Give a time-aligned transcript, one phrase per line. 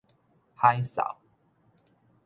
[0.55, 1.15] 海掃